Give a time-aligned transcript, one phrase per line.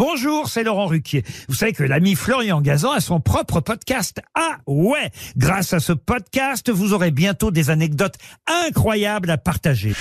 [0.00, 1.24] Bonjour, c'est Laurent Ruquier.
[1.46, 4.22] Vous savez que l'ami Florian Gazan a son propre podcast.
[4.34, 8.14] Ah ouais Grâce à ce podcast, vous aurez bientôt des anecdotes
[8.46, 9.92] incroyables à partager.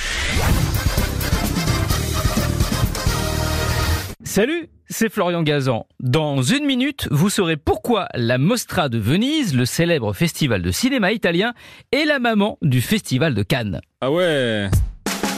[4.23, 5.85] Salut, c'est Florian Gazan.
[5.99, 11.11] Dans une minute, vous saurez pourquoi la Mostra de Venise, le célèbre festival de cinéma
[11.11, 11.53] italien,
[11.91, 13.81] est la maman du festival de Cannes.
[13.99, 14.69] Ah ouais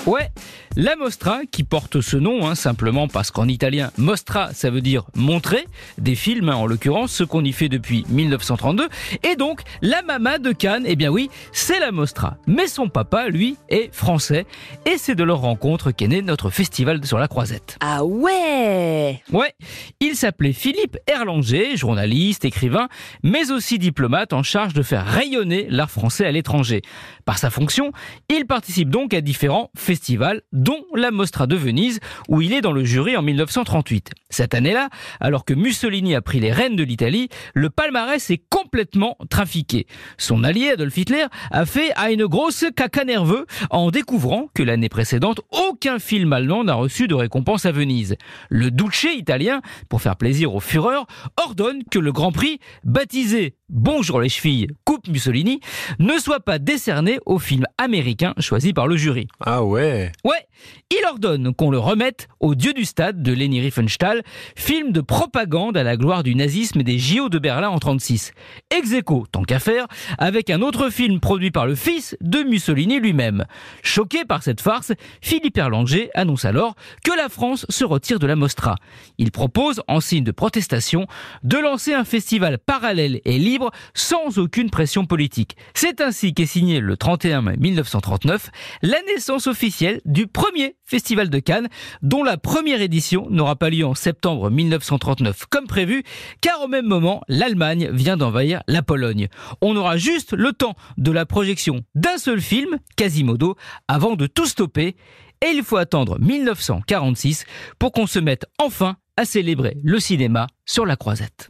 [0.08, 0.32] Ouais,
[0.78, 5.04] la Mostra, qui porte ce nom hein, simplement parce qu'en italien, Mostra, ça veut dire
[5.16, 5.66] montrer,
[5.98, 8.88] des films hein, en l'occurrence, ce qu'on y fait depuis 1932,
[9.24, 12.38] et donc la Mama de Cannes, eh bien oui, c'est la Mostra.
[12.48, 14.46] Mais son papa, lui, est français,
[14.86, 17.78] et c'est de leur rencontre qu'est né notre festival sur la Croisette.
[17.82, 19.54] Ah ouais Ouais,
[20.00, 22.88] il s'appelait Philippe Erlanger, journaliste, écrivain,
[23.24, 26.82] mais aussi diplomate en charge de faire rayonner l'art français à l'étranger.
[27.26, 27.92] Par sa fonction,
[28.30, 32.72] il participe donc à différents festivals, dont la Mostra de Venise, où il est dans
[32.72, 34.12] le jury en 1938.
[34.30, 39.18] Cette année-là, alors que Mussolini a pris les rênes de l'Italie, le palmarès est complètement
[39.30, 39.88] trafiqué.
[40.18, 44.90] Son allié Adolf Hitler a fait à une grosse caca nerveux en découvrant que l'année
[44.90, 48.16] précédente, aucun film allemand n'a reçu de récompense à Venise.
[48.50, 51.08] Le Duce italien, pour faire plaisir aux fureurs,
[51.44, 55.62] ordonne que le Grand Prix, baptisé Bonjour les chevilles, Coupe Mussolini,
[55.98, 59.30] ne soit pas décerné au film américain choisi par le jury.
[59.40, 60.46] Ah ouais Ouais,
[60.90, 64.24] il ordonne qu'on le remette au Dieu du stade de Leni Riefenstahl,
[64.58, 68.34] film de propagande à la gloire du nazisme et des JO de Berlin en 36.
[68.72, 73.00] Ex aequo, tant qu'à faire, avec un autre film produit par le fils de Mussolini
[73.00, 73.46] lui-même.
[73.84, 78.36] Choqué par cette farce, Philippe Erlanger annonce alors que la France se retire de la
[78.36, 78.76] Mostra.
[79.18, 81.08] Il propose, en signe de protestation,
[81.44, 83.40] de lancer un festival parallèle et
[83.94, 85.56] sans aucune pression politique.
[85.74, 88.50] C'est ainsi qu'est signé le 31 mai 1939
[88.82, 91.70] la naissance officielle du premier festival de Cannes,
[92.02, 96.04] dont la première édition n'aura pas lieu en septembre 1939 comme prévu,
[96.42, 99.28] car au même moment, l'Allemagne vient d'envahir la Pologne.
[99.62, 103.56] On aura juste le temps de la projection d'un seul film, Quasimodo,
[103.88, 104.96] avant de tout stopper,
[105.44, 107.46] et il faut attendre 1946
[107.80, 111.50] pour qu'on se mette enfin à célébrer le cinéma sur la croisette.